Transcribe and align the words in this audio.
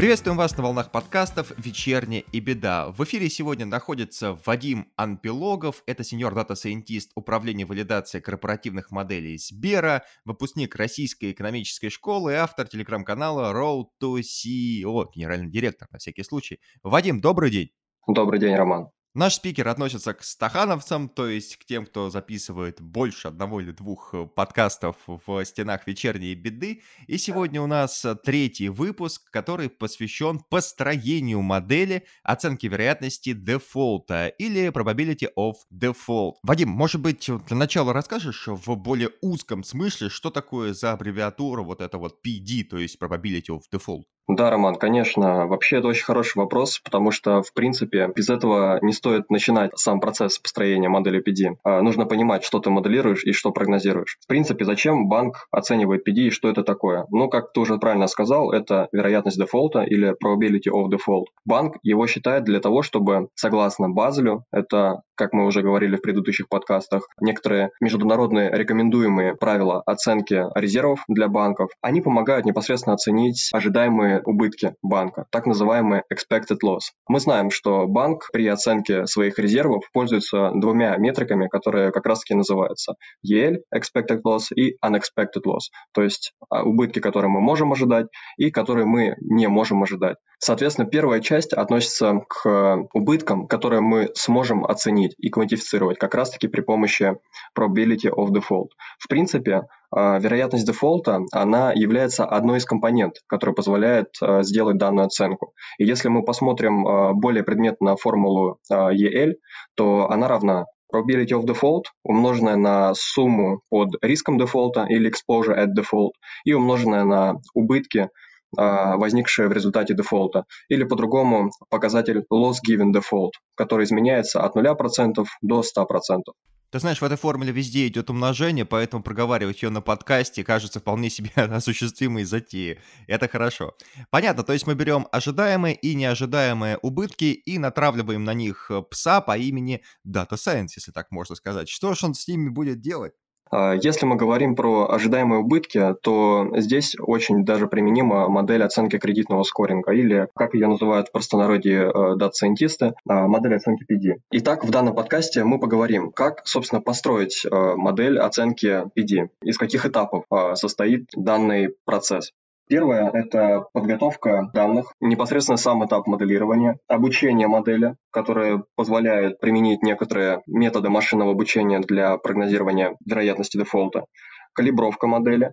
Приветствуем 0.00 0.38
вас 0.38 0.56
на 0.56 0.62
волнах 0.62 0.90
подкастов 0.90 1.52
«Вечерняя 1.58 2.40
беда». 2.40 2.88
В 2.88 3.04
эфире 3.04 3.28
сегодня 3.28 3.66
находится 3.66 4.38
Вадим 4.46 4.90
Анпилогов, 4.96 5.82
это 5.84 6.04
senior 6.04 6.34
data 6.34 6.58
scientist 6.58 7.12
управления 7.16 7.66
валидацией 7.66 8.22
корпоративных 8.22 8.92
моделей 8.92 9.36
Сбера, 9.36 10.02
выпускник 10.24 10.74
Российской 10.74 11.32
экономической 11.32 11.90
школы 11.90 12.32
и 12.32 12.36
автор 12.36 12.66
телеграм-канала 12.66 13.52
Road 13.52 13.88
to 14.02 14.20
CEO, 14.20 15.04
генеральный 15.14 15.50
директор 15.50 15.86
на 15.92 15.98
всякий 15.98 16.22
случай. 16.22 16.60
Вадим, 16.82 17.20
добрый 17.20 17.50
день. 17.50 17.68
Добрый 18.06 18.40
день, 18.40 18.54
Роман. 18.54 18.88
Наш 19.12 19.34
спикер 19.34 19.66
относится 19.66 20.14
к 20.14 20.22
стахановцам, 20.22 21.08
то 21.08 21.28
есть 21.28 21.56
к 21.56 21.64
тем, 21.64 21.84
кто 21.84 22.10
записывает 22.10 22.80
больше 22.80 23.26
одного 23.26 23.60
или 23.60 23.72
двух 23.72 24.14
э, 24.14 24.24
подкастов 24.24 24.94
в 25.06 25.44
стенах 25.44 25.88
вечерней 25.88 26.36
беды. 26.36 26.82
И 27.08 27.18
сегодня 27.18 27.60
у 27.60 27.66
нас 27.66 28.04
э, 28.04 28.14
третий 28.14 28.68
выпуск, 28.68 29.28
который 29.32 29.68
посвящен 29.68 30.38
построению 30.38 31.42
модели 31.42 32.06
оценки 32.22 32.66
вероятности 32.66 33.32
дефолта 33.32 34.28
или 34.28 34.68
probability 34.68 35.26
of 35.36 35.54
default. 35.74 36.34
Вадим, 36.44 36.68
может 36.68 37.00
быть, 37.00 37.28
для 37.48 37.56
начала 37.56 37.92
расскажешь 37.92 38.46
в 38.46 38.76
более 38.76 39.10
узком 39.22 39.64
смысле, 39.64 40.08
что 40.08 40.30
такое 40.30 40.72
за 40.72 40.92
аббревиатура 40.92 41.62
вот 41.62 41.80
это 41.80 41.98
вот 41.98 42.24
PD, 42.24 42.62
то 42.62 42.78
есть 42.78 42.96
probability 43.02 43.48
of 43.48 43.62
default? 43.72 44.04
Да, 44.36 44.48
Роман, 44.48 44.76
конечно. 44.76 45.48
Вообще 45.48 45.78
это 45.78 45.88
очень 45.88 46.04
хороший 46.04 46.38
вопрос, 46.38 46.78
потому 46.78 47.10
что, 47.10 47.42
в 47.42 47.52
принципе, 47.52 48.08
без 48.14 48.28
этого 48.28 48.78
не 48.80 48.92
стоит 48.92 49.28
начинать 49.28 49.76
сам 49.76 49.98
процесс 49.98 50.38
построения 50.38 50.88
модели 50.88 51.20
PD. 51.20 51.56
А, 51.64 51.82
нужно 51.82 52.06
понимать, 52.06 52.44
что 52.44 52.60
ты 52.60 52.70
моделируешь 52.70 53.24
и 53.24 53.32
что 53.32 53.50
прогнозируешь. 53.50 54.18
В 54.20 54.28
принципе, 54.28 54.64
зачем 54.64 55.08
банк 55.08 55.48
оценивает 55.50 56.06
PD 56.08 56.28
и 56.28 56.30
что 56.30 56.48
это 56.48 56.62
такое? 56.62 57.06
Ну, 57.10 57.28
как 57.28 57.52
ты 57.52 57.58
уже 57.58 57.76
правильно 57.78 58.06
сказал, 58.06 58.52
это 58.52 58.88
вероятность 58.92 59.36
дефолта 59.36 59.80
или 59.80 60.10
probability 60.10 60.70
of 60.72 60.88
default. 60.90 61.24
Банк 61.44 61.78
его 61.82 62.06
считает 62.06 62.44
для 62.44 62.60
того, 62.60 62.82
чтобы, 62.82 63.30
согласно 63.34 63.90
Базелю, 63.90 64.44
это 64.52 65.02
как 65.20 65.34
мы 65.34 65.44
уже 65.44 65.60
говорили 65.60 65.96
в 65.96 66.00
предыдущих 66.00 66.48
подкастах, 66.48 67.06
некоторые 67.20 67.72
международные 67.78 68.50
рекомендуемые 68.50 69.34
правила 69.34 69.82
оценки 69.84 70.46
резервов 70.54 71.04
для 71.08 71.28
банков, 71.28 71.68
они 71.82 72.00
помогают 72.00 72.46
непосредственно 72.46 72.94
оценить 72.94 73.50
ожидаемые 73.52 74.19
убытки 74.24 74.74
банка, 74.82 75.26
так 75.30 75.46
называемые 75.46 76.04
expected 76.12 76.58
loss. 76.64 76.80
Мы 77.08 77.20
знаем, 77.20 77.50
что 77.50 77.86
банк 77.86 78.28
при 78.32 78.46
оценке 78.46 79.06
своих 79.06 79.38
резервов 79.38 79.84
пользуется 79.92 80.50
двумя 80.54 80.96
метриками, 80.96 81.48
которые 81.48 81.92
как 81.92 82.06
раз-таки 82.06 82.34
называются 82.34 82.94
EL, 83.26 83.56
expected 83.74 84.20
loss, 84.26 84.52
и 84.54 84.76
unexpected 84.84 85.44
loss, 85.46 85.70
то 85.92 86.02
есть 86.02 86.32
а, 86.48 86.62
убытки, 86.62 87.00
которые 87.00 87.30
мы 87.30 87.40
можем 87.40 87.72
ожидать 87.72 88.06
и 88.36 88.50
которые 88.50 88.86
мы 88.86 89.14
не 89.20 89.48
можем 89.48 89.82
ожидать. 89.82 90.16
Соответственно, 90.42 90.88
первая 90.88 91.20
часть 91.20 91.52
относится 91.52 92.24
к 92.26 92.88
убыткам, 92.94 93.46
которые 93.46 93.82
мы 93.82 94.10
сможем 94.14 94.64
оценить 94.64 95.14
и 95.18 95.28
квантифицировать 95.28 95.98
как 95.98 96.14
раз-таки 96.14 96.48
при 96.48 96.62
помощи 96.62 97.14
probability 97.56 98.10
of 98.10 98.30
default. 98.30 98.68
В 98.98 99.06
принципе, 99.06 99.66
а, 99.90 100.18
вероятность 100.18 100.66
дефолта, 100.66 101.20
она 101.30 101.72
является 101.72 102.24
одной 102.24 102.58
из 102.58 102.64
компонент, 102.64 103.16
которая 103.26 103.54
позволяет 103.54 104.14
а, 104.22 104.42
сделать 104.42 104.78
данную 104.78 105.06
оценку. 105.06 105.52
И 105.78 105.84
если 105.84 106.08
мы 106.08 106.24
посмотрим 106.24 107.20
более 107.20 107.44
предметно 107.44 107.90
на 107.90 107.96
формулу 107.96 108.58
EL, 108.72 109.34
то 109.74 110.10
она 110.10 110.26
равна 110.26 110.64
probability 110.92 111.32
of 111.32 111.44
default, 111.44 111.84
умноженная 112.02 112.56
на 112.56 112.94
сумму 112.94 113.60
под 113.68 113.90
риском 114.02 114.38
дефолта 114.38 114.86
или 114.88 115.10
exposure 115.10 115.56
at 115.56 115.68
default, 115.76 116.12
и 116.44 116.52
умноженная 116.52 117.04
на 117.04 117.34
убытки, 117.54 118.08
а, 118.56 118.96
возникшее 118.96 119.48
в 119.48 119.52
результате 119.52 119.94
дефолта, 119.94 120.44
или 120.68 120.84
по-другому 120.84 121.50
показатель 121.68 122.24
loss 122.32 122.56
given 122.66 122.92
default, 122.92 123.32
который 123.54 123.84
изменяется 123.84 124.42
от 124.42 124.56
0% 124.56 125.24
до 125.42 125.60
100%. 125.60 126.22
Ты 126.70 126.78
знаешь, 126.78 127.00
в 127.00 127.04
этой 127.04 127.16
формуле 127.16 127.50
везде 127.50 127.88
идет 127.88 128.10
умножение, 128.10 128.64
поэтому 128.64 129.02
проговаривать 129.02 129.60
ее 129.62 129.70
на 129.70 129.80
подкасте 129.80 130.44
кажется 130.44 130.78
вполне 130.78 131.10
себе 131.10 131.30
осуществимой 131.34 132.22
затеей. 132.22 132.78
Это 133.08 133.26
хорошо. 133.26 133.74
Понятно, 134.10 134.44
то 134.44 134.52
есть 134.52 134.68
мы 134.68 134.74
берем 134.74 135.08
ожидаемые 135.10 135.74
и 135.74 135.96
неожидаемые 135.96 136.78
убытки 136.78 137.24
и 137.24 137.58
натравливаем 137.58 138.22
на 138.22 138.34
них 138.34 138.70
пса 138.88 139.20
по 139.20 139.36
имени 139.36 139.82
Data 140.06 140.34
Science, 140.34 140.68
если 140.76 140.92
так 140.92 141.10
можно 141.10 141.34
сказать. 141.34 141.68
Что 141.68 141.92
же 141.94 142.06
он 142.06 142.14
с 142.14 142.28
ними 142.28 142.48
будет 142.50 142.80
делать? 142.80 143.14
А, 143.50 143.74
если 143.74 144.06
мы 144.06 144.16
говорим 144.16 144.54
про 144.54 144.88
ожидаемые 144.90 145.40
убытки, 145.40 145.94
то 146.02 146.48
здесь 146.56 146.96
очень 146.98 147.44
даже 147.44 147.66
применима 147.66 148.28
модель 148.28 148.62
оценки 148.62 148.98
кредитного 148.98 149.42
скоринга 149.42 149.92
или, 149.92 150.28
как 150.34 150.54
ее 150.54 150.66
называют 150.68 151.08
в 151.08 151.12
простонародье 151.12 151.90
э, 151.90 152.16
дата-сайентисты, 152.16 152.94
а, 153.08 153.26
модель 153.26 153.56
оценки 153.56 153.84
PD. 153.90 154.16
Итак, 154.30 154.64
в 154.64 154.70
данном 154.70 154.94
подкасте 154.94 155.44
мы 155.44 155.58
поговорим, 155.58 156.12
как, 156.12 156.42
собственно, 156.44 156.80
построить 156.80 157.44
э, 157.44 157.48
модель 157.50 158.18
оценки 158.18 158.84
PD, 158.96 159.28
из 159.42 159.58
каких 159.58 159.86
этапов 159.86 160.24
э, 160.30 160.54
состоит 160.54 161.08
данный 161.16 161.74
процесс. 161.84 162.32
Первое– 162.70 163.10
это 163.12 163.66
подготовка 163.72 164.48
данных, 164.54 164.94
непосредственно 165.00 165.56
сам 165.56 165.84
этап 165.84 166.06
моделирования, 166.06 166.78
обучение 166.86 167.48
модели, 167.48 167.96
которое 168.12 168.62
позволяет 168.76 169.40
применить 169.40 169.82
некоторые 169.82 170.42
методы 170.46 170.88
машинного 170.88 171.32
обучения 171.32 171.80
для 171.80 172.16
прогнозирования 172.16 172.96
вероятности 173.04 173.58
дефолта, 173.58 174.04
калибровка 174.52 175.08
модели, 175.08 175.52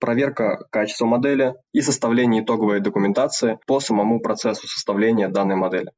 проверка 0.00 0.66
качества 0.72 1.06
модели 1.06 1.54
и 1.72 1.80
составление 1.80 2.42
итоговой 2.42 2.80
документации 2.80 3.60
по 3.68 3.78
самому 3.78 4.18
процессу 4.18 4.66
составления 4.66 5.28
данной 5.28 5.54
модели. 5.54 5.92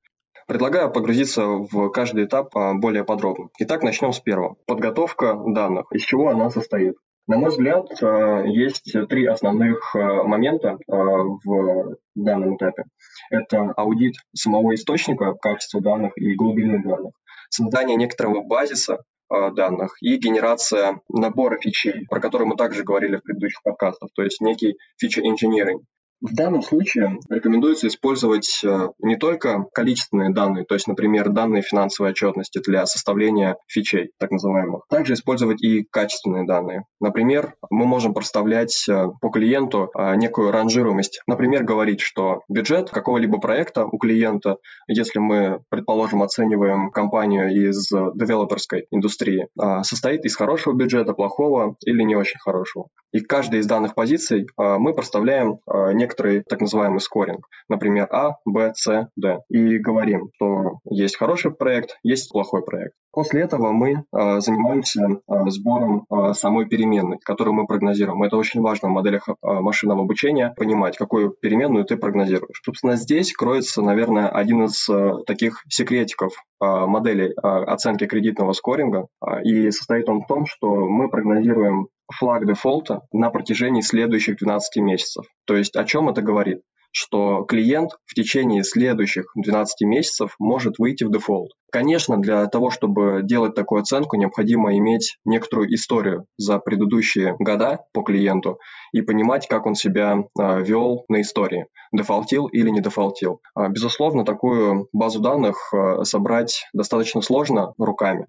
Предлагаю 0.46 0.92
погрузиться 0.92 1.46
в 1.46 1.88
каждый 1.88 2.26
этап 2.26 2.54
а, 2.54 2.74
более 2.74 3.04
подробно. 3.04 3.48
Итак, 3.60 3.82
начнем 3.82 4.12
с 4.12 4.20
первого. 4.20 4.56
Подготовка 4.66 5.40
данных. 5.42 5.86
Из 5.90 6.02
чего 6.02 6.28
она 6.28 6.50
состоит? 6.50 6.96
На 7.30 7.38
мой 7.38 7.50
взгляд, 7.50 7.86
э, 8.02 8.42
есть 8.48 8.92
три 9.08 9.24
основных 9.26 9.94
э, 9.94 9.98
момента 10.24 10.70
э, 10.70 10.76
в 10.88 11.94
данном 12.16 12.56
этапе. 12.56 12.86
Это 13.30 13.72
аудит 13.76 14.14
самого 14.34 14.74
источника, 14.74 15.34
качества 15.34 15.80
данных 15.80 16.14
и 16.16 16.34
глубины 16.34 16.82
данных, 16.82 17.12
создание 17.48 17.96
некоторого 17.96 18.42
базиса 18.42 19.04
данных 19.28 19.96
и 20.00 20.16
генерация 20.16 21.02
набора 21.08 21.56
фичей, 21.60 22.04
про 22.08 22.18
которые 22.18 22.48
мы 22.48 22.56
также 22.56 22.82
говорили 22.82 23.18
в 23.18 23.22
предыдущих 23.22 23.62
подкастах, 23.62 24.08
то 24.12 24.24
есть 24.24 24.40
некий 24.40 24.76
engineering. 25.00 25.84
В 26.20 26.34
данном 26.34 26.60
случае 26.60 27.18
рекомендуется 27.30 27.86
использовать 27.86 28.60
э, 28.62 28.88
не 28.98 29.16
только 29.16 29.64
количественные 29.72 30.34
данные, 30.34 30.66
то 30.66 30.74
есть, 30.74 30.86
например, 30.86 31.30
данные 31.30 31.62
финансовой 31.62 32.12
отчетности 32.12 32.60
для 32.60 32.84
составления 32.84 33.56
фичей, 33.66 34.10
так 34.18 34.30
называемых. 34.30 34.82
Также 34.90 35.14
использовать 35.14 35.62
и 35.62 35.82
качественные 35.90 36.46
данные. 36.46 36.84
Например, 37.00 37.54
мы 37.70 37.86
можем 37.86 38.12
проставлять 38.12 38.86
э, 38.86 39.06
по 39.22 39.30
клиенту 39.30 39.90
э, 39.96 40.14
некую 40.16 40.50
ранжируемость. 40.50 41.22
Например, 41.26 41.64
говорить, 41.64 42.00
что 42.00 42.42
бюджет 42.50 42.90
какого-либо 42.90 43.38
проекта 43.38 43.86
у 43.86 43.96
клиента, 43.96 44.58
если 44.88 45.20
мы, 45.20 45.62
предположим, 45.70 46.22
оцениваем 46.22 46.90
компанию 46.90 47.48
из 47.50 47.88
девелоперской 47.88 48.86
индустрии, 48.90 49.48
состоит 49.82 50.24
из 50.24 50.36
хорошего 50.36 50.74
бюджета, 50.74 51.14
плохого 51.14 51.76
или 51.86 52.02
не 52.02 52.14
очень 52.14 52.38
хорошего. 52.40 52.88
И 53.12 53.20
каждой 53.20 53.60
из 53.60 53.66
данных 53.66 53.94
позиций 53.94 54.46
мы 54.56 54.94
проставляем 54.94 55.58
некую 55.66 56.09
некоторый 56.10 56.42
так 56.42 56.60
называемый 56.60 57.00
скоринг, 57.00 57.46
например, 57.68 58.08
А, 58.10 58.32
Б, 58.44 58.72
С, 58.74 59.08
Д, 59.16 59.40
и 59.48 59.78
говорим, 59.78 60.30
что 60.34 60.80
есть 60.90 61.16
хороший 61.16 61.52
проект, 61.52 61.98
есть 62.02 62.30
плохой 62.30 62.64
проект. 62.64 62.94
После 63.12 63.42
этого 63.42 63.72
мы 63.72 64.04
э, 64.12 64.40
занимаемся 64.40 65.02
э, 65.02 65.50
сбором 65.50 66.06
э, 66.08 66.32
самой 66.34 66.66
переменной, 66.66 67.18
которую 67.18 67.54
мы 67.54 67.66
прогнозируем. 67.66 68.22
Это 68.22 68.36
очень 68.36 68.60
важно 68.60 68.88
в 68.88 68.92
моделях 68.92 69.28
машинного 69.42 70.02
обучения, 70.02 70.54
понимать, 70.56 70.96
какую 70.96 71.30
переменную 71.30 71.84
ты 71.84 71.96
прогнозируешь. 71.96 72.60
Собственно, 72.64 72.96
здесь 72.96 73.32
кроется, 73.32 73.82
наверное, 73.82 74.28
один 74.28 74.64
из 74.64 74.88
таких 75.26 75.64
секретиков 75.68 76.32
моделей 76.60 77.32
оценки 77.36 78.06
кредитного 78.06 78.52
скоринга, 78.52 79.06
и 79.44 79.70
состоит 79.70 80.08
он 80.08 80.22
в 80.22 80.26
том, 80.26 80.46
что 80.46 80.88
мы 80.88 81.08
прогнозируем 81.08 81.88
флаг 82.12 82.46
дефолта 82.46 83.02
на 83.12 83.30
протяжении 83.30 83.80
следующих 83.80 84.36
12 84.38 84.82
месяцев. 84.82 85.24
То 85.46 85.56
есть 85.56 85.76
о 85.76 85.84
чем 85.84 86.08
это 86.08 86.22
говорит? 86.22 86.62
Что 86.92 87.44
клиент 87.44 87.92
в 88.06 88.14
течение 88.14 88.64
следующих 88.64 89.30
12 89.34 89.86
месяцев 89.86 90.34
может 90.38 90.78
выйти 90.78 91.04
в 91.04 91.12
дефолт. 91.12 91.50
Конечно, 91.70 92.16
для 92.16 92.46
того, 92.46 92.70
чтобы 92.70 93.20
делать 93.22 93.54
такую 93.54 93.82
оценку, 93.82 94.16
необходимо 94.16 94.76
иметь 94.76 95.18
некоторую 95.24 95.72
историю 95.72 96.26
за 96.36 96.58
предыдущие 96.58 97.36
года 97.38 97.84
по 97.92 98.02
клиенту 98.02 98.58
и 98.92 99.02
понимать, 99.02 99.46
как 99.46 99.66
он 99.66 99.74
себя 99.76 100.18
э, 100.18 100.62
вел 100.62 101.04
на 101.08 101.20
истории, 101.20 101.66
дефолтил 101.92 102.46
или 102.46 102.70
не 102.70 102.80
дефолтил. 102.80 103.40
А, 103.54 103.68
безусловно, 103.68 104.24
такую 104.24 104.88
базу 104.92 105.20
данных 105.20 105.72
э, 105.72 106.02
собрать 106.02 106.66
достаточно 106.72 107.22
сложно 107.22 107.72
руками, 107.78 108.26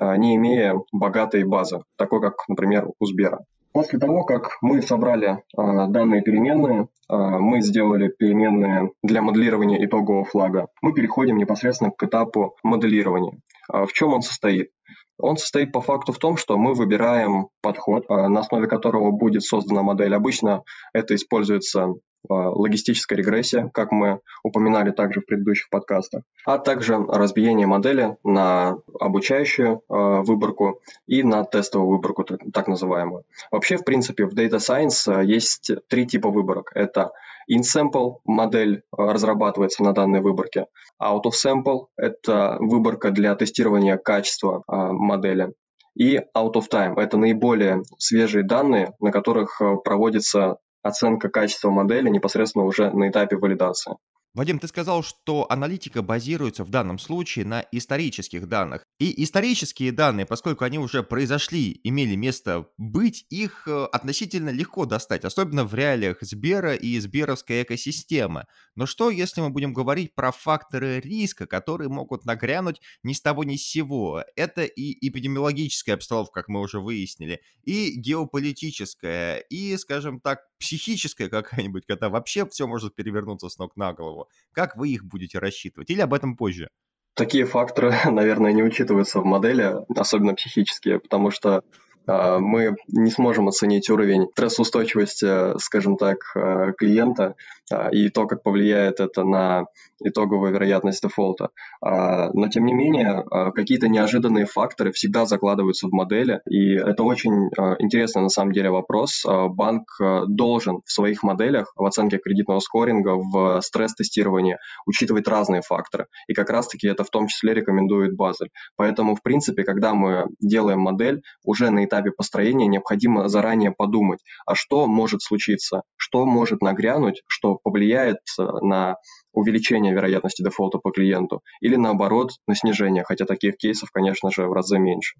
не 0.00 0.36
имея 0.36 0.74
богатой 0.90 1.44
базы, 1.44 1.80
такой 1.96 2.20
как, 2.20 2.34
например, 2.48 2.88
у 2.98 3.06
Сбера. 3.06 3.40
После 3.72 3.98
того, 3.98 4.24
как 4.24 4.58
мы 4.60 4.82
собрали 4.82 5.28
э, 5.30 5.38
данные 5.56 6.22
переменные, 6.22 6.82
э, 6.82 6.86
мы 7.16 7.62
сделали 7.62 8.08
переменные 8.08 8.90
для 9.02 9.22
моделирования 9.22 9.82
итогового 9.84 10.24
флага, 10.24 10.68
мы 10.82 10.92
переходим 10.92 11.38
непосредственно 11.38 11.90
к 11.90 12.02
этапу 12.02 12.54
моделирования. 12.62 13.40
Э, 13.72 13.86
в 13.86 13.92
чем 13.92 14.12
он 14.12 14.20
состоит? 14.20 14.70
Он 15.18 15.36
состоит 15.36 15.72
по 15.72 15.80
факту 15.80 16.12
в 16.12 16.18
том, 16.18 16.36
что 16.36 16.58
мы 16.58 16.74
выбираем 16.74 17.48
подход, 17.62 18.08
на 18.08 18.40
основе 18.40 18.66
которого 18.66 19.12
будет 19.12 19.42
создана 19.42 19.82
модель. 19.82 20.14
Обычно 20.14 20.64
это 20.92 21.14
используется 21.14 21.94
логистическая 22.28 23.18
регрессия, 23.18 23.70
как 23.72 23.92
мы 23.92 24.20
упоминали 24.42 24.90
также 24.90 25.20
в 25.20 25.26
предыдущих 25.26 25.68
подкастах, 25.70 26.22
а 26.44 26.58
также 26.58 26.96
разбиение 26.96 27.66
модели 27.66 28.16
на 28.24 28.78
обучающую 29.00 29.76
э, 29.76 30.22
выборку 30.22 30.80
и 31.06 31.22
на 31.22 31.44
тестовую 31.44 31.90
выборку, 31.90 32.24
так 32.24 32.68
называемую. 32.68 33.24
Вообще, 33.50 33.76
в 33.76 33.84
принципе, 33.84 34.26
в 34.26 34.34
Data 34.34 34.58
Science 34.58 35.12
э, 35.12 35.24
есть 35.24 35.70
три 35.88 36.06
типа 36.06 36.30
выборок. 36.30 36.70
Это 36.74 37.12
in-sample 37.50 38.16
модель 38.24 38.76
э, 38.76 38.80
разрабатывается 38.96 39.82
на 39.82 39.92
данной 39.92 40.20
выборке, 40.20 40.66
out 41.00 41.22
of 41.24 41.32
sample– 41.32 41.86
это 41.96 42.56
выборка 42.60 43.10
для 43.10 43.34
тестирования 43.34 43.96
качества 43.96 44.62
модели, 44.68 45.52
и 45.94 46.18
out 46.36 46.54
of 46.54 46.64
time– 46.70 46.94
это 46.96 47.16
наиболее 47.16 47.82
свежие 47.98 48.44
данные, 48.44 48.94
на 49.00 49.10
которых 49.10 49.60
проводится 49.84 50.58
оценка 50.82 51.28
качества 51.28 51.70
модели 51.70 52.08
непосредственно 52.08 52.64
уже 52.64 52.90
на 52.90 53.08
этапе 53.08 53.36
валидации. 53.36 53.96
Вадим, 54.34 54.58
ты 54.58 54.66
сказал, 54.66 55.02
что 55.02 55.46
аналитика 55.50 56.00
базируется 56.00 56.64
в 56.64 56.70
данном 56.70 56.98
случае 56.98 57.44
на 57.44 57.66
исторических 57.70 58.48
данных. 58.48 58.82
И 58.98 59.22
исторические 59.22 59.92
данные, 59.92 60.24
поскольку 60.24 60.64
они 60.64 60.78
уже 60.78 61.02
произошли, 61.02 61.78
имели 61.84 62.14
место 62.14 62.66
быть, 62.78 63.26
их 63.28 63.68
э, 63.68 63.84
относительно 63.92 64.48
легко 64.48 64.86
достать, 64.86 65.26
особенно 65.26 65.64
в 65.66 65.74
реалиях 65.74 66.16
Сбера 66.22 66.74
и 66.74 66.98
Сберовской 66.98 67.62
экосистемы. 67.62 68.46
Но 68.74 68.86
что, 68.86 69.10
если 69.10 69.42
мы 69.42 69.50
будем 69.50 69.74
говорить 69.74 70.14
про 70.14 70.32
факторы 70.32 71.00
риска, 71.00 71.46
которые 71.46 71.90
могут 71.90 72.24
нагрянуть 72.24 72.80
ни 73.02 73.12
с 73.12 73.20
того 73.20 73.44
ни 73.44 73.56
с 73.56 73.66
сего? 73.66 74.24
Это 74.34 74.64
и 74.64 75.06
эпидемиологическая 75.06 75.96
обстановка, 75.96 76.40
как 76.40 76.48
мы 76.48 76.60
уже 76.60 76.80
выяснили, 76.80 77.42
и 77.64 77.92
геополитическая, 77.96 79.38
и, 79.38 79.76
скажем 79.76 80.20
так, 80.20 80.40
психическая 80.58 81.28
какая-нибудь, 81.28 81.84
когда 81.86 82.08
вообще 82.08 82.46
все 82.48 82.66
может 82.66 82.94
перевернуться 82.94 83.48
с 83.48 83.58
ног 83.58 83.76
на 83.76 83.92
голову. 83.92 84.21
Как 84.52 84.76
вы 84.76 84.90
их 84.90 85.04
будете 85.04 85.38
рассчитывать? 85.38 85.90
Или 85.90 86.00
об 86.00 86.14
этом 86.14 86.36
позже? 86.36 86.68
Такие 87.14 87.44
факторы, 87.44 87.92
наверное, 88.10 88.52
не 88.52 88.62
учитываются 88.62 89.20
в 89.20 89.24
модели, 89.24 89.74
особенно 89.96 90.34
психические, 90.34 91.00
потому 91.00 91.30
что 91.30 91.62
мы 92.06 92.76
не 92.88 93.10
сможем 93.10 93.48
оценить 93.48 93.88
уровень 93.90 94.28
стрессоустойчивости, 94.32 95.58
скажем 95.58 95.96
так, 95.96 96.18
а, 96.34 96.72
клиента 96.72 97.34
а, 97.70 97.88
и 97.90 98.08
то, 98.08 98.26
как 98.26 98.42
повлияет 98.42 99.00
это 99.00 99.24
на 99.24 99.66
итоговую 100.04 100.52
вероятность 100.52 101.00
дефолта. 101.00 101.50
Но, 101.80 102.48
тем 102.48 102.66
не 102.66 102.74
менее, 102.74 103.24
какие-то 103.54 103.86
неожиданные 103.86 104.46
факторы 104.46 104.90
всегда 104.90 105.26
закладываются 105.26 105.86
в 105.86 105.92
модели, 105.92 106.40
и 106.50 106.74
это 106.74 107.04
очень 107.04 107.50
интересный 107.78 108.22
на 108.22 108.28
самом 108.28 108.50
деле 108.50 108.70
вопрос. 108.70 109.24
Банк 109.24 109.84
должен 110.26 110.80
в 110.84 110.90
своих 110.90 111.22
моделях, 111.22 111.72
в 111.76 111.84
оценке 111.84 112.18
кредитного 112.18 112.58
скоринга, 112.58 113.14
в 113.14 113.60
стресс-тестировании 113.60 114.58
учитывать 114.86 115.28
разные 115.28 115.62
факторы. 115.62 116.06
И 116.26 116.34
как 116.34 116.50
раз-таки 116.50 116.88
это 116.88 117.04
в 117.04 117.10
том 117.10 117.28
числе 117.28 117.54
рекомендует 117.54 118.16
Базель. 118.16 118.50
Поэтому, 118.74 119.14
в 119.14 119.22
принципе, 119.22 119.62
когда 119.62 119.94
мы 119.94 120.26
делаем 120.40 120.80
модель, 120.80 121.22
уже 121.44 121.70
на 121.70 121.84
этапе 121.92 122.10
построения 122.10 122.66
необходимо 122.66 123.28
заранее 123.28 123.70
подумать, 123.70 124.20
а 124.46 124.54
что 124.54 124.86
может 124.86 125.22
случиться, 125.22 125.82
что 125.96 126.24
может 126.24 126.62
нагрянуть, 126.62 127.22
что 127.26 127.58
повлияет 127.62 128.18
э, 128.38 128.42
на 128.62 128.96
увеличение 129.32 129.92
вероятности 129.92 130.42
дефолта 130.42 130.78
по 130.78 130.90
клиенту, 130.90 131.42
или 131.60 131.76
наоборот, 131.76 132.32
на 132.46 132.54
снижение, 132.54 133.04
хотя 133.04 133.24
таких 133.24 133.56
кейсов, 133.56 133.90
конечно 133.90 134.30
же, 134.30 134.46
в 134.46 134.52
разы 134.52 134.78
меньше. 134.78 135.14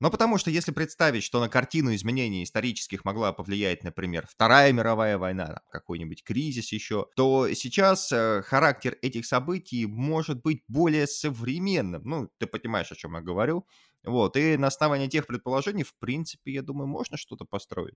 Но 0.00 0.10
потому 0.10 0.38
что 0.38 0.50
если 0.50 0.72
представить, 0.72 1.22
что 1.22 1.40
на 1.40 1.50
картину 1.50 1.94
изменений 1.94 2.42
исторических 2.42 3.04
могла 3.04 3.34
повлиять, 3.34 3.84
например, 3.84 4.26
Вторая 4.30 4.72
мировая 4.72 5.18
война, 5.18 5.60
какой-нибудь 5.70 6.24
кризис 6.24 6.72
еще, 6.72 7.06
то 7.16 7.52
сейчас 7.52 8.10
э, 8.10 8.42
характер 8.42 8.96
этих 9.02 9.26
событий 9.26 9.84
может 9.84 10.42
быть 10.42 10.62
более 10.68 11.06
современным. 11.06 12.02
Ну, 12.04 12.30
ты 12.38 12.46
понимаешь, 12.46 12.90
о 12.90 12.96
чем 12.96 13.14
я 13.14 13.20
говорю. 13.20 13.66
Вот, 14.04 14.36
и 14.36 14.56
на 14.56 14.68
основании 14.68 15.08
тех 15.08 15.26
предположений, 15.26 15.84
в 15.84 15.92
принципе, 15.98 16.52
я 16.52 16.62
думаю, 16.62 16.86
можно 16.86 17.18
что-то 17.18 17.44
построить. 17.44 17.94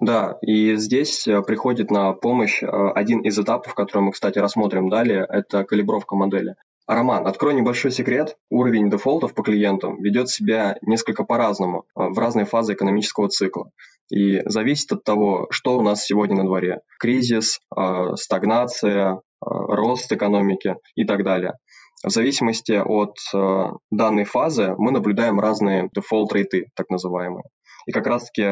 Да, 0.00 0.36
и 0.42 0.74
здесь 0.74 1.28
э, 1.28 1.42
приходит 1.42 1.90
на 1.92 2.12
помощь 2.12 2.62
э, 2.62 2.66
один 2.66 3.20
из 3.20 3.38
этапов, 3.38 3.74
который 3.74 4.02
мы, 4.02 4.12
кстати, 4.12 4.38
рассмотрим 4.38 4.88
далее, 4.88 5.24
это 5.28 5.62
калибровка 5.64 6.16
модели. 6.16 6.56
Роман, 6.88 7.26
открой 7.26 7.54
небольшой 7.54 7.92
секрет. 7.92 8.36
Уровень 8.50 8.90
дефолтов 8.90 9.32
по 9.32 9.42
клиентам 9.42 10.02
ведет 10.02 10.28
себя 10.28 10.76
несколько 10.82 11.24
по-разному 11.24 11.84
а, 11.94 12.10
в 12.10 12.18
разные 12.18 12.44
фазы 12.44 12.74
экономического 12.74 13.28
цикла. 13.28 13.70
И 14.10 14.42
зависит 14.44 14.92
от 14.92 15.04
того, 15.04 15.46
что 15.50 15.78
у 15.78 15.82
нас 15.82 16.04
сегодня 16.04 16.36
на 16.36 16.44
дворе. 16.44 16.80
Кризис, 16.98 17.58
стагнация, 18.16 19.22
рост 19.40 20.12
экономики 20.12 20.76
и 20.94 21.06
так 21.06 21.24
далее. 21.24 21.54
В 22.02 22.10
зависимости 22.10 22.72
от 22.72 23.16
данной 23.90 24.24
фазы 24.24 24.74
мы 24.76 24.90
наблюдаем 24.90 25.38
разные 25.40 25.88
дефолт-рейты, 25.94 26.66
так 26.74 26.90
называемые. 26.90 27.44
И 27.86 27.92
как 27.92 28.06
раз-таки 28.06 28.42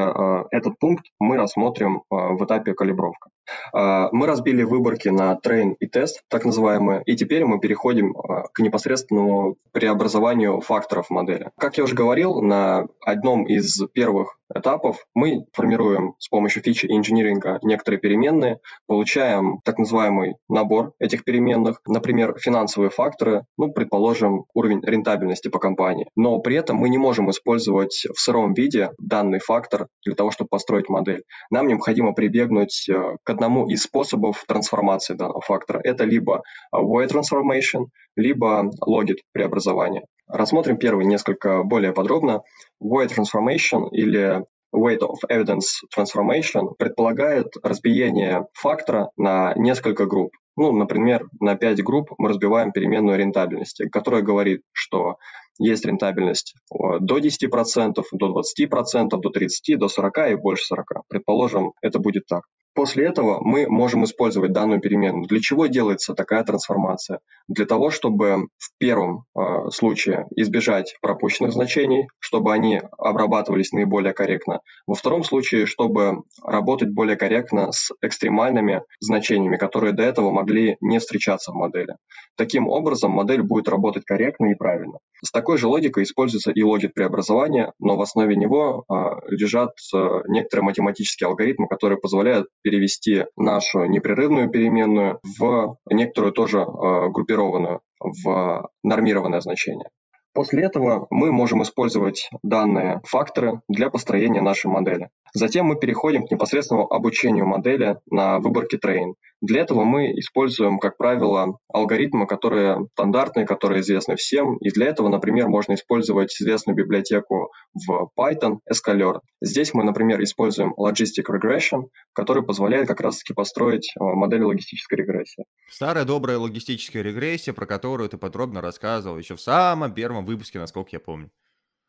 этот 0.51 0.79
пункт 0.79 1.07
мы 1.19 1.37
рассмотрим 1.37 2.03
в 2.11 2.45
этапе 2.45 2.75
калибровка. 2.75 3.31
А, 3.73 4.09
мы 4.13 4.27
разбили 4.27 4.63
выборки 4.63 5.09
на 5.09 5.39
train 5.45 5.75
и 5.81 5.87
тест, 5.87 6.23
так 6.29 6.45
называемые, 6.45 7.03
и 7.07 7.17
теперь 7.17 7.45
мы 7.45 7.61
переходим 7.61 8.17
а, 8.17 8.45
к 8.53 8.61
непосредственному 8.61 9.57
преобразованию 9.73 10.61
факторов 10.61 11.11
модели. 11.11 11.51
Как 11.59 11.79
я 11.79 11.85
уже 11.85 11.95
говорил, 11.95 12.41
на 12.41 12.87
одном 13.01 13.45
из 13.45 13.83
первых 13.93 14.39
этапов 14.55 15.07
мы 15.15 15.47
формируем 15.53 16.15
с 16.19 16.29
помощью 16.29 16.63
фичи 16.63 16.87
инжиниринга 16.87 17.59
некоторые 17.63 18.01
переменные, 18.01 18.59
получаем 18.87 19.61
так 19.65 19.79
называемый 19.79 20.37
набор 20.49 20.93
этих 20.99 21.25
переменных, 21.25 21.81
например, 21.87 22.37
финансовые 22.39 22.91
факторы, 22.91 23.45
ну, 23.57 23.73
предположим, 23.73 24.45
уровень 24.55 24.81
рентабельности 24.83 25.49
по 25.49 25.59
компании. 25.59 26.09
Но 26.17 26.39
при 26.41 26.57
этом 26.57 26.77
мы 26.77 26.91
не 26.91 26.99
можем 26.99 27.31
использовать 27.31 28.07
в 28.15 28.21
сыром 28.21 28.53
виде 28.53 28.91
данный 29.23 29.39
фактор 29.39 29.87
для 30.05 30.15
того, 30.15 30.31
чтобы 30.31 30.49
построить 30.49 30.89
модель. 30.89 31.23
Нам 31.51 31.69
необходимо 31.69 32.13
прибегнуть 32.13 32.89
э, 32.89 33.17
к 33.23 33.31
одному 33.31 33.69
из 33.69 33.83
способов 33.83 34.45
трансформации 34.47 35.15
данного 35.15 35.41
фактора. 35.41 35.81
Это 35.83 36.05
либо 36.05 36.43
weight 36.75 37.11
transformation, 37.11 37.87
либо 38.17 38.71
logit 38.87 39.19
преобразование. 39.33 40.05
Рассмотрим 40.29 40.77
первый 40.77 41.07
несколько 41.07 41.63
более 41.63 41.93
подробно. 41.93 42.43
Weight 42.83 43.11
transformation 43.17 43.89
или 43.91 44.45
weight 44.75 45.01
of 45.01 45.19
evidence 45.31 45.83
transformation 45.97 46.75
предполагает 46.79 47.49
разбиение 47.63 48.47
фактора 48.55 49.11
на 49.17 49.53
несколько 49.57 50.07
групп. 50.07 50.33
Ну, 50.57 50.73
например, 50.73 51.29
на 51.41 51.55
5 51.57 51.83
групп 51.83 52.11
мы 52.19 52.29
разбиваем 52.29 52.73
переменную 52.73 53.19
рентабельности, 53.19 53.89
которая 53.89 54.23
говорит, 54.23 54.63
что 54.73 55.17
есть 55.59 55.85
рентабельность 55.85 56.55
до 56.71 57.19
10%, 57.19 58.03
до 58.13 58.29
20%, 58.29 59.09
до 59.11 59.31
30%, 59.31 59.77
до 59.77 59.87
40% 59.87 60.33
и 60.33 60.35
больше 60.37 60.75
40%. 60.75 61.03
Предположим, 61.09 61.73
это 61.83 61.99
будет 61.99 62.27
так. 62.27 62.45
После 62.75 63.07
этого 63.07 63.39
мы 63.43 63.67
можем 63.69 64.05
использовать 64.05 64.53
данную 64.53 64.81
переменную. 64.81 65.27
Для 65.27 65.41
чего 65.41 65.67
делается 65.67 66.15
такая 66.15 66.43
трансформация? 66.43 67.21
Для 67.47 67.67
того, 67.67 67.91
чтобы 67.91 68.49
в 68.57 68.71
первом 68.79 69.25
э, 69.37 69.71
случае 69.71 70.27
избежать 70.37 70.97
пропущенных 71.03 71.53
значений, 71.53 72.09
чтобы 72.19 72.55
они 72.55 72.81
обрабатывались 72.97 73.73
наиболее 73.73 74.15
корректно. 74.15 74.61
Во 74.87 74.95
втором 74.95 75.23
случае, 75.23 75.67
чтобы 75.67 76.23
работать 76.43 76.89
более 76.91 77.17
корректно 77.17 77.73
с 77.73 77.93
экстремальными 78.01 78.83
значениями, 79.01 79.57
которые 79.57 79.93
до 79.93 80.03
этого 80.03 80.31
могли 80.31 80.77
не 80.81 80.99
встречаться 80.99 81.53
в 81.53 81.55
модели. 81.55 81.97
Таким 82.37 82.69
образом, 82.69 83.11
модель 83.11 83.43
будет 83.43 83.69
работать 83.69 84.05
корректно 84.07 84.47
и 84.47 84.55
правильно. 84.55 84.99
С 85.23 85.31
такой 85.31 85.59
же 85.59 85.69
логикой 85.69 86.05
используется 86.05 86.51
и 86.51 86.63
логик 86.63 86.95
преобразования, 86.95 87.73
но 87.79 87.97
в 87.97 88.03
основе 88.03 88.35
него 88.35 88.85
э, 88.89 88.95
лежат 89.29 89.71
э, 89.95 89.99
некоторые 90.29 90.65
математические 90.65 91.29
алгоритмы, 91.29 91.69
которые 91.69 91.99
позволяют 91.99 92.49
перевести 92.63 93.27
нашу 93.37 93.85
непрерывную 93.85 94.51
переменную 94.51 95.21
в 95.39 95.77
некоторую 95.91 96.33
тоже 96.33 96.61
э, 96.61 97.09
группированную, 97.11 97.81
в 98.01 98.71
нормированное 98.83 99.41
значение. 99.41 99.89
После 100.35 100.65
этого 100.65 101.07
мы 101.11 101.31
можем 101.31 101.63
использовать 101.63 102.31
данные 102.43 103.03
факторы 103.05 103.61
для 103.69 103.91
построения 103.91 104.41
нашей 104.41 104.69
модели. 104.69 105.11
Затем 105.35 105.67
мы 105.67 105.77
переходим 105.77 106.27
к 106.27 106.31
непосредственному 106.31 106.91
обучению 106.91 107.47
модели 107.47 107.99
на 108.11 108.39
выборке 108.39 108.79
train. 108.79 109.15
Для 109.43 109.63
этого 109.63 109.83
мы 109.83 110.13
используем, 110.21 110.79
как 110.79 110.97
правило, 110.97 111.59
алгоритмы, 111.67 112.29
которые 112.29 112.87
стандартные, 112.93 113.45
которые 113.45 113.81
известны 113.81 114.15
всем. 114.15 114.57
И 114.59 114.71
для 114.71 114.87
этого, 114.87 115.09
например, 115.09 115.49
можно 115.49 115.75
использовать 115.75 116.33
известную 116.41 116.77
библиотеку 116.77 117.51
в 117.75 118.09
Python, 118.17 118.59
Escalert. 118.73 119.19
Здесь 119.41 119.75
мы, 119.75 119.83
например, 119.83 120.23
используем 120.23 120.73
Logistic 120.79 121.27
Regression, 121.29 121.89
который 122.13 122.45
позволяет 122.45 122.87
как 122.87 123.01
раз-таки 123.01 123.35
построить 123.35 123.93
э, 123.99 124.01
модели 124.01 124.43
логистической 124.43 124.99
регрессии. 124.99 125.45
Старая 125.69 126.05
добрая 126.05 126.39
логистическая 126.39 127.03
регрессия, 127.03 127.53
про 127.53 127.67
которую 127.67 128.09
ты 128.09 128.19
подробно 128.19 128.61
рассказывал 128.61 129.19
еще 129.19 129.35
в 129.35 129.41
самом 129.41 129.93
первом 129.93 130.25
выпуске, 130.25 130.61
насколько 130.61 130.91
я 130.93 131.01
помню. 131.01 131.31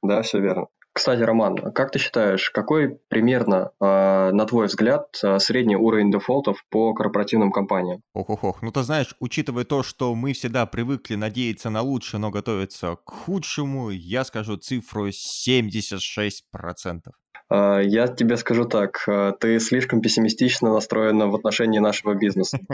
Да, 0.02 0.24
все 0.24 0.40
верно. 0.40 0.68
Кстати, 0.94 1.22
Роман, 1.22 1.56
как 1.74 1.90
ты 1.90 1.98
считаешь, 1.98 2.52
какой 2.52 3.00
примерно, 3.08 3.72
э, 3.80 4.32
на 4.32 4.46
твой 4.46 4.68
взгляд, 4.68 5.08
э, 5.24 5.40
средний 5.40 5.76
уровень 5.76 6.12
дефолтов 6.12 6.64
по 6.70 6.94
корпоративным 6.94 7.52
компаниям? 7.52 8.04
Ох-ох-ох. 8.14 8.62
Ну, 8.62 8.72
ты 8.72 8.84
знаешь, 8.84 9.16
учитывая 9.20 9.64
то, 9.64 9.82
что 9.82 10.14
мы 10.14 10.34
всегда 10.34 10.68
привыкли 10.68 11.16
надеяться 11.16 11.72
на 11.72 11.82
лучшее, 11.82 12.22
но 12.22 12.30
готовиться 12.30 12.98
к 13.04 13.10
худшему, 13.10 13.90
я 13.90 14.24
скажу 14.24 14.58
цифру 14.58 15.10
76%. 15.10 17.14
А, 17.50 17.80
я 17.80 18.08
тебе 18.08 18.38
скажу 18.38 18.66
так, 18.66 19.04
а, 19.08 19.32
ты 19.32 19.60
слишком 19.60 20.02
пессимистично 20.02 20.74
настроена 20.74 21.28
в 21.28 21.36
отношении 21.36 21.80
нашего 21.80 22.14
бизнеса. 22.16 22.60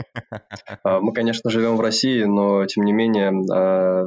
А, 0.82 1.00
мы, 1.00 1.12
конечно, 1.12 1.50
живем 1.50 1.76
в 1.76 1.80
России, 1.80 2.22
но, 2.22 2.64
тем 2.66 2.84
не 2.84 2.92
менее, 2.92 3.32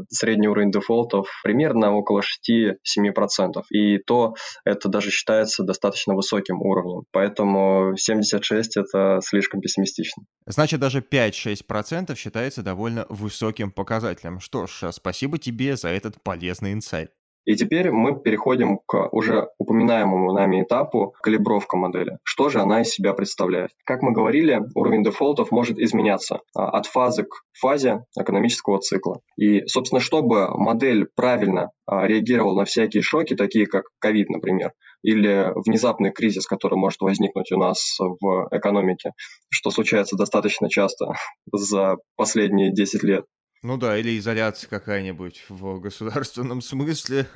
средний 0.09 0.47
уровень 0.47 0.71
дефолтов 0.71 1.27
примерно 1.43 1.91
около 1.93 2.21
6-7%. 2.21 3.63
И 3.69 3.97
то 3.99 4.33
это 4.65 4.89
даже 4.89 5.11
считается 5.11 5.63
достаточно 5.63 6.15
высоким 6.15 6.61
уровнем. 6.61 7.03
Поэтому 7.11 7.95
76– 7.97 8.77
это 8.77 9.19
слишком 9.23 9.61
пессимистично. 9.61 10.23
Значит, 10.45 10.79
даже 10.79 10.99
5-6% 10.99 12.15
считается 12.15 12.63
довольно 12.63 13.05
высоким 13.09 13.71
показателем. 13.71 14.39
Что 14.39 14.65
ж, 14.67 14.91
спасибо 14.91 15.37
тебе 15.37 15.75
за 15.75 15.89
этот 15.89 16.21
полезный 16.23 16.73
инсайт. 16.73 17.11
И 17.45 17.55
теперь 17.55 17.91
мы 17.91 18.19
переходим 18.19 18.79
к 18.85 19.09
уже 19.11 19.49
упоминаемому 19.57 20.31
нами 20.31 20.63
этапу 20.63 21.13
калибровка 21.21 21.75
модели. 21.77 22.17
Что 22.23 22.49
же 22.49 22.59
она 22.59 22.81
из 22.81 22.89
себя 22.89 23.13
представляет? 23.13 23.71
Как 23.85 24.01
мы 24.01 24.13
говорили, 24.13 24.61
уровень 24.75 25.03
дефолтов 25.03 25.51
может 25.51 25.77
изменяться 25.77 26.39
а, 26.55 26.69
от 26.69 26.85
фазы 26.85 27.23
к 27.23 27.43
фазе 27.59 28.05
экономического 28.17 28.79
цикла. 28.79 29.19
И, 29.37 29.65
собственно, 29.67 29.99
чтобы 29.99 30.49
модель 30.57 31.07
правильно 31.15 31.71
а, 31.85 32.07
реагировала 32.07 32.59
на 32.59 32.65
всякие 32.65 33.03
шоки, 33.03 33.35
такие 33.35 33.67
как 33.67 33.85
ковид, 33.99 34.29
например, 34.29 34.71
или 35.01 35.51
внезапный 35.67 36.11
кризис, 36.11 36.47
который 36.47 36.77
может 36.77 37.01
возникнуть 37.01 37.51
у 37.51 37.57
нас 37.57 37.97
в 37.99 38.47
экономике, 38.51 39.11
что 39.49 39.69
случается 39.69 40.15
достаточно 40.15 40.69
часто 40.69 41.13
за 41.51 41.97
последние 42.15 42.71
10 42.71 43.03
лет, 43.03 43.25
ну 43.63 43.77
да, 43.77 43.97
или 43.97 44.17
изоляция 44.19 44.69
какая-нибудь 44.69 45.45
в 45.49 45.79
государственном 45.79 46.61
смысле. 46.61 47.27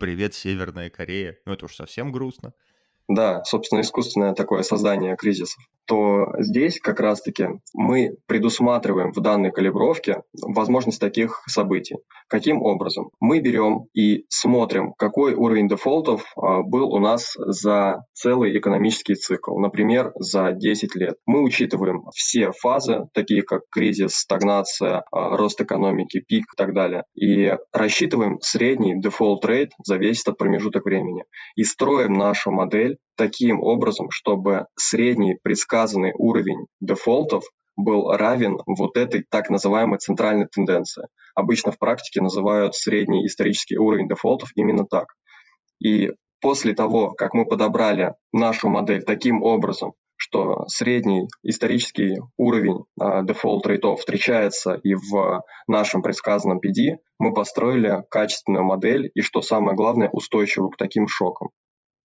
Привет, 0.00 0.32
Северная 0.34 0.90
Корея. 0.90 1.38
Ну 1.44 1.52
это 1.52 1.66
уж 1.66 1.74
совсем 1.74 2.12
грустно. 2.12 2.52
Да, 3.08 3.42
собственно, 3.44 3.80
искусственное 3.80 4.32
такое 4.32 4.62
создание 4.62 5.16
кризисов 5.16 5.60
то 5.86 6.26
здесь 6.38 6.80
как 6.80 7.00
раз-таки 7.00 7.48
мы 7.74 8.16
предусматриваем 8.26 9.12
в 9.12 9.20
данной 9.20 9.50
калибровке 9.50 10.22
возможность 10.40 11.00
таких 11.00 11.42
событий. 11.46 11.96
Каким 12.28 12.62
образом? 12.62 13.10
Мы 13.20 13.40
берем 13.40 13.86
и 13.92 14.24
смотрим, 14.28 14.94
какой 14.94 15.34
уровень 15.34 15.68
дефолтов 15.68 16.32
а, 16.36 16.62
был 16.62 16.92
у 16.92 16.98
нас 16.98 17.34
за 17.36 18.04
целый 18.22 18.56
экономический 18.56 19.16
цикл, 19.16 19.58
например, 19.58 20.12
за 20.14 20.52
10 20.52 20.94
лет. 20.94 21.16
Мы 21.26 21.42
учитываем 21.42 22.04
все 22.14 22.52
фазы, 22.52 23.08
такие 23.12 23.42
как 23.42 23.62
кризис, 23.70 24.14
стагнация, 24.14 25.04
а, 25.10 25.36
рост 25.36 25.60
экономики, 25.60 26.24
пик 26.26 26.44
и 26.44 26.56
так 26.56 26.72
далее, 26.72 27.04
и 27.14 27.56
рассчитываем 27.72 28.38
средний 28.40 29.00
default 29.00 29.44
rate, 29.44 29.72
зависит 29.84 30.28
от 30.28 30.38
промежуток 30.38 30.84
времени, 30.84 31.24
и 31.56 31.64
строим 31.64 32.12
нашу 32.12 32.52
модель 32.52 32.98
таким 33.16 33.60
образом, 33.60 34.10
чтобы 34.10 34.66
средний 34.76 35.36
предсказанный 35.42 36.12
уровень 36.14 36.66
дефолтов 36.80 37.42
был 37.76 38.12
равен 38.12 38.58
вот 38.66 38.96
этой 38.96 39.24
так 39.28 39.50
называемой 39.50 39.98
центральной 39.98 40.46
тенденции. 40.46 41.06
Обычно 41.34 41.72
в 41.72 41.78
практике 41.78 42.20
называют 42.20 42.74
средний 42.74 43.26
исторический 43.26 43.78
уровень 43.78 44.08
дефолтов 44.08 44.50
именно 44.54 44.84
так. 44.86 45.06
И 45.82 46.10
после 46.42 46.74
того, 46.74 47.12
как 47.12 47.32
мы 47.32 47.46
подобрали 47.46 48.14
нашу 48.32 48.68
модель 48.68 49.02
таким 49.02 49.42
образом, 49.42 49.94
что 50.16 50.66
средний 50.68 51.28
исторический 51.42 52.18
уровень 52.36 52.84
дефолт 52.98 53.66
рейтов 53.66 54.00
встречается 54.00 54.74
и 54.74 54.94
в 54.94 55.42
нашем 55.66 56.02
предсказанном 56.02 56.58
PD, 56.58 56.98
мы 57.18 57.32
построили 57.32 58.04
качественную 58.10 58.64
модель 58.64 59.10
и, 59.14 59.22
что 59.22 59.40
самое 59.40 59.76
главное, 59.76 60.10
устойчивую 60.10 60.70
к 60.70 60.76
таким 60.76 61.08
шокам. 61.08 61.48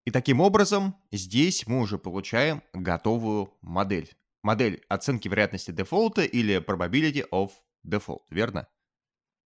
И 0.06 0.12
таким 0.12 0.40
образом 0.40 0.96
здесь 1.12 1.68
мы 1.68 1.82
уже 1.82 1.98
получаем 1.98 2.62
готовую 2.74 3.50
модель. 3.62 4.10
Модель 4.42 4.82
оценки 4.88 5.28
вероятности 5.28 5.72
дефолта 5.72 6.22
или 6.22 6.64
probability 6.64 7.26
of 7.34 7.50
default, 7.86 8.22
верно? 8.30 8.68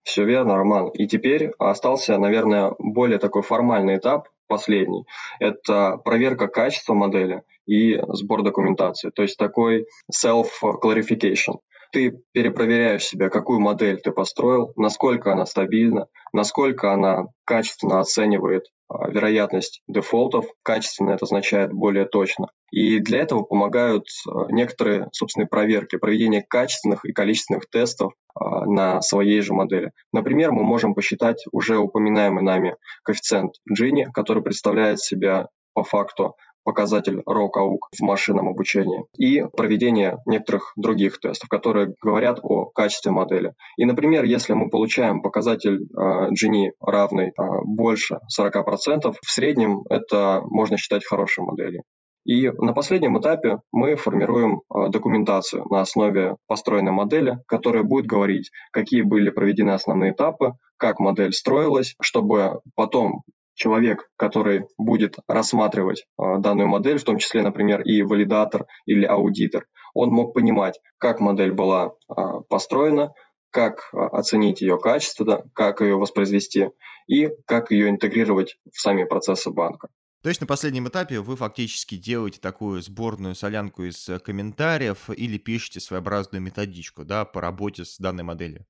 Все 0.03 0.25
верно, 0.25 0.55
Роман. 0.55 0.89
И 0.89 1.07
теперь 1.07 1.51
остался, 1.59 2.17
наверное, 2.17 2.73
более 2.79 3.19
такой 3.19 3.41
формальный 3.41 3.97
этап, 3.97 4.29
последний. 4.51 5.05
Это 5.39 5.97
проверка 6.03 6.47
качества 6.47 6.93
модели 6.93 7.43
и 7.65 7.97
сбор 8.09 8.43
документации. 8.43 9.09
То 9.09 9.21
есть 9.21 9.37
такой 9.37 9.85
self-clarification 10.13 11.59
ты 11.91 12.21
перепроверяешь 12.31 13.03
себя, 13.03 13.29
какую 13.29 13.59
модель 13.59 13.99
ты 13.99 14.11
построил, 14.11 14.71
насколько 14.75 15.33
она 15.33 15.45
стабильна, 15.45 16.07
насколько 16.33 16.93
она 16.93 17.25
качественно 17.45 17.99
оценивает 17.99 18.65
а, 18.91 19.09
вероятность 19.09 19.81
дефолтов. 19.87 20.45
Качественно 20.63 21.11
это 21.11 21.25
означает 21.25 21.71
более 21.71 22.05
точно. 22.05 22.47
И 22.71 22.99
для 22.99 23.19
этого 23.19 23.43
помогают 23.43 24.05
а, 24.27 24.51
некоторые, 24.51 25.07
собственные 25.13 25.47
проверки, 25.47 25.97
проведение 25.97 26.43
качественных 26.47 27.05
и 27.05 27.13
количественных 27.13 27.69
тестов 27.69 28.13
а, 28.35 28.65
на 28.65 29.01
своей 29.01 29.41
же 29.41 29.53
модели. 29.53 29.91
Например, 30.11 30.51
мы 30.51 30.63
можем 30.63 30.93
посчитать 30.93 31.45
уже 31.51 31.77
упоминаемый 31.77 32.43
нами 32.43 32.75
коэффициент 33.03 33.53
Gini, 33.69 34.05
который 34.13 34.43
представляет 34.43 34.99
себя 34.99 35.47
по 35.73 35.83
факту 35.83 36.35
показатель 36.63 37.21
ROC-AUC 37.27 37.79
в 37.97 38.01
машинном 38.01 38.49
обучении 38.49 39.05
и 39.17 39.43
проведение 39.55 40.17
некоторых 40.25 40.73
других 40.75 41.19
тестов, 41.19 41.49
которые 41.49 41.93
говорят 42.01 42.39
о 42.43 42.65
качестве 42.65 43.11
модели. 43.11 43.53
И, 43.77 43.85
например, 43.85 44.23
если 44.23 44.53
мы 44.53 44.69
получаем 44.69 45.21
показатель 45.21 45.81
э, 45.81 46.29
Gini 46.31 46.71
равный 46.79 47.27
э, 47.27 47.31
больше 47.65 48.19
40%, 48.37 49.13
в 49.21 49.31
среднем 49.31 49.83
это 49.89 50.41
можно 50.45 50.77
считать 50.77 51.05
хорошей 51.05 51.43
моделью. 51.43 51.83
И 52.23 52.49
на 52.49 52.73
последнем 52.73 53.19
этапе 53.19 53.61
мы 53.71 53.95
формируем 53.95 54.61
э, 54.69 54.89
документацию 54.89 55.65
на 55.69 55.81
основе 55.81 56.35
построенной 56.47 56.91
модели, 56.91 57.39
которая 57.47 57.83
будет 57.83 58.05
говорить, 58.05 58.51
какие 58.71 59.01
были 59.01 59.31
проведены 59.31 59.71
основные 59.71 60.11
этапы, 60.11 60.53
как 60.77 60.99
модель 60.99 61.33
строилась, 61.33 61.95
чтобы 61.99 62.61
потом 62.75 63.23
человек, 63.55 64.09
который 64.17 64.65
будет 64.77 65.17
рассматривать 65.27 66.05
э, 66.17 66.37
данную 66.39 66.67
модель, 66.67 66.97
в 66.97 67.03
том 67.03 67.17
числе, 67.17 67.41
например, 67.41 67.81
и 67.81 68.01
валидатор 68.01 68.65
или 68.85 69.05
аудитор, 69.05 69.65
он 69.93 70.09
мог 70.09 70.33
понимать, 70.33 70.79
как 70.97 71.19
модель 71.19 71.51
была 71.51 71.91
э, 72.09 72.13
построена, 72.49 73.13
как 73.51 73.89
э, 73.93 73.97
оценить 73.97 74.61
ее 74.61 74.79
качество, 74.79 75.45
как 75.53 75.81
ее 75.81 75.95
воспроизвести 75.95 76.69
и 77.07 77.29
как 77.45 77.71
ее 77.71 77.89
интегрировать 77.89 78.57
в 78.71 78.79
сами 78.79 79.03
процессы 79.03 79.51
банка. 79.51 79.89
То 80.23 80.29
есть 80.29 80.39
на 80.39 80.45
последнем 80.45 80.87
этапе 80.87 81.19
вы 81.19 81.35
фактически 81.35 81.97
делаете 81.97 82.39
такую 82.39 82.81
сборную 82.83 83.33
солянку 83.33 83.83
из 83.83 84.07
комментариев 84.23 85.09
или 85.09 85.39
пишете 85.39 85.79
своеобразную 85.79 86.43
методичку 86.43 87.03
да, 87.03 87.25
по 87.25 87.41
работе 87.41 87.85
с 87.85 87.97
данной 87.97 88.23
моделью? 88.23 88.65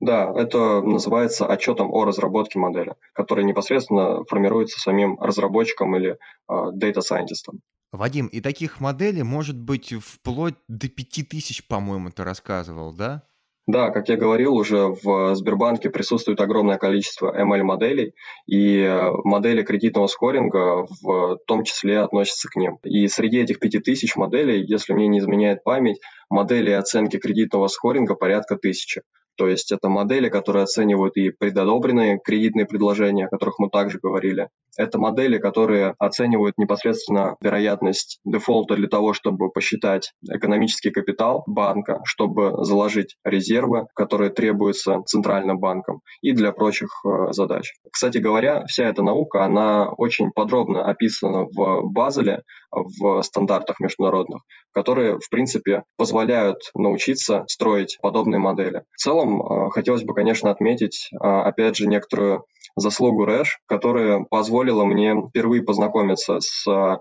Да, 0.00 0.32
это 0.34 0.80
называется 0.82 1.46
отчетом 1.46 1.92
о 1.92 2.04
разработке 2.04 2.58
модели, 2.58 2.94
который 3.14 3.44
непосредственно 3.44 4.24
формируется 4.24 4.78
самим 4.80 5.18
разработчиком 5.20 5.96
или 5.96 6.12
э, 6.12 6.16
data 6.48 7.00
scientist. 7.00 7.52
Вадим, 7.92 8.26
и 8.26 8.40
таких 8.40 8.80
моделей 8.80 9.22
может 9.22 9.58
быть 9.58 9.92
вплоть 9.92 10.54
до 10.66 10.88
5000, 10.88 11.66
по-моему, 11.66 12.10
ты 12.10 12.24
рассказывал, 12.24 12.92
да? 12.92 13.22
Да, 13.68 13.90
как 13.90 14.08
я 14.08 14.16
говорил, 14.16 14.56
уже 14.56 14.88
в 14.88 15.36
Сбербанке 15.36 15.88
присутствует 15.88 16.40
огромное 16.40 16.78
количество 16.78 17.32
ML-моделей, 17.32 18.12
и 18.46 18.78
э, 18.78 19.10
модели 19.22 19.62
кредитного 19.62 20.08
скоринга 20.08 20.84
в 21.00 21.38
том 21.46 21.62
числе 21.62 22.00
относятся 22.00 22.48
к 22.48 22.56
ним. 22.56 22.78
И 22.82 23.06
среди 23.06 23.40
этих 23.40 23.60
5000 23.60 24.16
моделей, 24.16 24.64
если 24.66 24.94
мне 24.94 25.06
не 25.06 25.20
изменяет 25.20 25.62
память, 25.62 26.00
моделей 26.28 26.72
оценки 26.72 27.18
кредитного 27.18 27.68
скоринга 27.68 28.16
порядка 28.16 28.56
тысячи. 28.56 29.02
То 29.36 29.48
есть 29.48 29.72
это 29.72 29.88
модели, 29.88 30.28
которые 30.28 30.64
оценивают 30.64 31.16
и 31.16 31.30
предодобренные 31.30 32.18
кредитные 32.18 32.66
предложения, 32.66 33.26
о 33.26 33.30
которых 33.30 33.58
мы 33.58 33.70
также 33.70 33.98
говорили, 33.98 34.48
Это 34.76 34.98
модели, 34.98 35.38
которые 35.38 35.94
оценивают 35.98 36.56
непосредственно 36.58 37.36
вероятность 37.40 38.20
дефолта 38.24 38.74
для 38.76 38.88
того, 38.88 39.12
чтобы 39.12 39.50
посчитать 39.50 40.12
экономический 40.28 40.90
капитал 40.90 41.42
банка, 41.46 42.00
чтобы 42.04 42.64
заложить 42.64 43.16
резервы, 43.24 43.86
которые 43.94 44.30
требуются 44.30 45.02
центральным 45.06 45.58
банком, 45.58 46.00
и 46.20 46.32
для 46.32 46.52
прочих 46.52 46.88
э, 47.04 47.32
задач. 47.32 47.72
Кстати 47.90 48.18
говоря, 48.18 48.64
вся 48.66 48.84
эта 48.84 49.02
наука, 49.02 49.44
она 49.44 49.90
очень 49.90 50.30
подробно 50.30 50.84
описана 50.84 51.44
в 51.44 51.82
Базеле, 51.84 52.42
в 52.72 53.22
стандартах 53.22 53.80
международных, 53.80 54.42
которые, 54.72 55.18
в 55.18 55.28
принципе, 55.30 55.84
позволяют 55.96 56.70
научиться 56.74 57.44
строить 57.46 57.98
подобные 58.00 58.38
модели. 58.38 58.84
В 58.92 58.96
целом, 58.96 59.42
э, 59.42 59.70
хотелось 59.70 60.04
бы, 60.04 60.14
конечно, 60.14 60.50
отметить, 60.50 61.10
э, 61.12 61.16
опять 61.18 61.76
же, 61.76 61.86
некоторую 61.86 62.44
заслугу 62.76 63.24
Рэш, 63.24 63.58
которая 63.66 64.24
позволила 64.28 64.84
мне 64.84 65.14
впервые 65.28 65.62
познакомиться 65.62 66.38
с 66.40 66.66
э, 66.68 66.96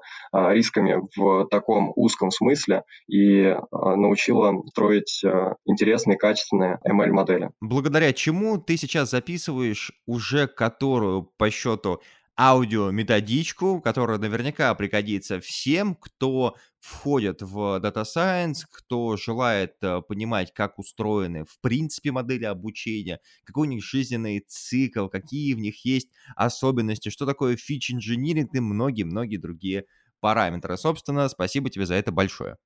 рисками 0.54 1.02
в 1.16 1.48
таком 1.48 1.92
узком 1.96 2.32
смысле 2.32 2.84
и 3.08 3.56
научила 3.72 4.62
строить 4.68 5.24
интересные, 5.66 6.18
качественные 6.18 6.80
ML-модели. 6.88 7.52
Благодаря 7.62 8.14
чему 8.14 8.58
ты 8.58 8.78
сейчас 8.78 9.12
записываешь 9.12 9.92
уже 10.06 10.48
которую 10.48 11.24
по 11.38 11.50
счету 11.50 12.02
аудиометодичку, 12.42 13.82
которая 13.82 14.18
наверняка 14.18 14.74
пригодится 14.74 15.40
всем, 15.40 15.94
кто 15.94 16.56
входит 16.80 17.44
в 17.44 17.80
Data 17.80 18.04
Science, 18.04 18.66
кто 18.68 19.16
желает 19.16 19.76
э, 19.84 20.02
понимать, 20.02 20.52
как 20.52 20.80
устроены 20.80 21.46
в 21.46 21.60
принципе 21.62 22.12
модели 22.12 22.46
обучения, 22.46 23.20
какой 23.44 23.68
у 23.68 23.70
них 23.70 23.84
жизненный 23.84 24.44
цикл, 24.48 25.08
какие 25.08 25.54
в 25.54 25.60
них 25.60 25.86
есть 25.86 26.10
особенности, 26.36 27.10
что 27.10 27.28
такое 27.28 27.58
фич-инжиниринг 27.58 28.56
и 28.56 28.60
многие-многие 28.60 29.38
другие 29.38 29.86
параметры. 30.20 30.78
Собственно, 30.78 31.30
спасибо 31.30 31.70
тебе 31.70 31.86
за 31.86 31.94
это 31.94 32.12
большое. 32.12 32.58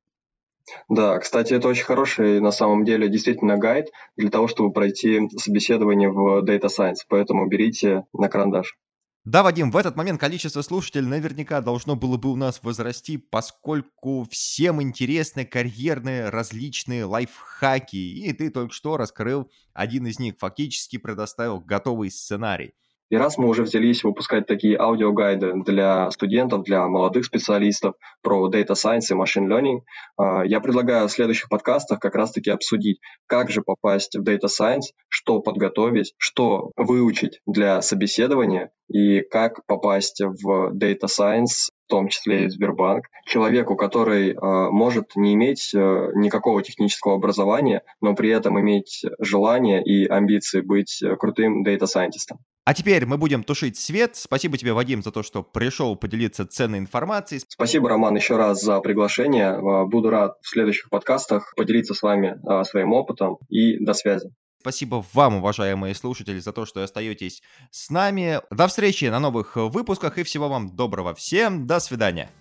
Да, 0.88 1.20
кстати, 1.20 1.54
это 1.54 1.68
очень 1.68 1.84
хороший 1.84 2.40
на 2.40 2.52
самом 2.52 2.86
деле 2.86 3.10
действительно 3.10 3.58
гайд 3.58 3.88
для 4.16 4.30
того, 4.30 4.48
чтобы 4.48 4.72
пройти 4.72 5.28
собеседование 5.38 6.10
в 6.10 6.46
Data 6.46 6.68
Science, 6.68 7.04
поэтому 7.10 7.46
берите 7.50 8.06
на 8.14 8.30
карандаш. 8.30 8.78
Да, 9.26 9.42
Вадим, 9.42 9.72
в 9.72 9.78
этот 9.78 9.96
момент 9.96 10.20
количество 10.20 10.62
слушателей 10.62 11.08
наверняка 11.08 11.60
должно 11.60 11.96
было 11.96 12.16
бы 12.18 12.32
у 12.32 12.36
нас 12.36 12.62
возрасти, 12.62 13.18
поскольку 13.18 14.28
всем 14.30 14.84
интересны 14.84 15.46
карьерные 15.46 16.30
различные 16.30 17.06
лайфхаки, 17.06 17.96
и 17.96 18.32
ты 18.34 18.52
только 18.52 18.72
что 18.72 18.98
раскрыл 18.98 19.50
один 19.74 20.06
из 20.06 20.20
них, 20.20 20.36
фактически 20.38 20.98
предоставил 20.98 21.60
готовый 21.60 22.12
сценарий. 22.12 22.74
И 23.10 23.18
раз 23.18 23.38
мы 23.38 23.48
уже 23.48 23.64
взялись 23.64 24.04
выпускать 24.04 24.48
такие 24.48 24.78
аудиогайды 24.78 25.54
для 25.64 26.10
студентов, 26.10 26.64
для 26.64 26.88
молодых 26.88 27.26
специалистов 27.26 27.94
про 28.24 28.50
Data 28.50 28.72
Science 28.72 29.12
и 29.12 29.14
Machine 29.14 29.48
Learning, 29.48 29.82
а, 30.18 30.44
я 30.44 30.60
предлагаю 30.60 31.08
в 31.08 31.12
следующих 31.12 31.50
подкастах 31.50 32.00
как 32.00 32.16
раз-таки 32.16 32.50
обсудить, 32.50 33.00
как 33.28 33.52
же 33.52 33.62
попасть 33.62 34.16
в 34.16 34.24
Data 34.24 34.48
Science, 34.48 34.94
что 35.08 35.40
подготовить, 35.40 36.14
что 36.18 36.72
выучить 36.76 37.42
для 37.46 37.82
собеседования 37.82 38.72
и 38.90 39.22
как 39.22 39.66
попасть 39.68 40.22
в 40.22 40.74
Data 40.76 41.06
Science 41.06 41.70
в 41.86 41.90
том 41.90 42.08
числе 42.08 42.46
и 42.46 42.50
Сбербанк, 42.50 43.06
человеку, 43.28 43.76
который 43.76 44.32
э, 44.32 44.36
может 44.42 45.16
не 45.16 45.36
иметь 45.36 45.72
э, 45.76 45.78
никакого 46.16 46.64
технического 46.64 47.14
образования, 47.14 47.84
но 48.02 48.16
при 48.16 48.32
этом 48.32 48.60
иметь 48.60 49.06
желание 49.20 49.84
и 49.84 50.08
амбиции 50.08 50.62
быть 50.62 51.04
крутым 51.20 51.64
дата-сайентистом. 51.64 52.40
А 52.66 52.74
теперь 52.74 53.06
мы 53.06 53.18
будем 53.18 53.44
тушить 53.44 53.78
свет. 53.78 54.16
Спасибо 54.16 54.58
тебе, 54.58 54.74
Вадим, 54.74 55.04
за 55.04 55.12
то, 55.12 55.22
что 55.22 55.44
пришел 55.44 55.96
поделиться 55.96 56.48
ценной 56.48 56.80
информацией. 56.80 57.42
Спасибо, 57.48 57.90
Роман, 57.90 58.16
еще 58.16 58.38
раз 58.38 58.64
за 58.64 58.80
приглашение. 58.80 59.52
Э, 59.52 59.86
буду 59.86 60.10
рад 60.10 60.38
в 60.42 60.50
следующих 60.50 60.90
подкастах 60.90 61.54
поделиться 61.56 61.94
с 61.94 62.02
вами 62.02 62.36
э, 62.44 62.64
своим 62.64 62.94
опытом 62.94 63.38
и 63.50 63.78
до 63.78 63.94
связи. 63.94 64.32
Спасибо 64.62 65.06
вам, 65.14 65.36
уважаемые 65.36 65.94
слушатели, 65.94 66.40
за 66.40 66.52
то, 66.54 66.66
что 66.66 66.82
остаетесь 66.84 67.44
с 67.70 67.92
нами. 67.92 68.42
До 68.50 68.66
встречи 68.66 69.06
на 69.06 69.20
новых 69.20 69.58
выпусках 69.58 70.18
и 70.18 70.24
всего 70.24 70.50
вам 70.50 70.76
доброго. 70.76 71.14
Всем 71.14 71.68
до 71.68 71.80
свидания. 71.80 72.32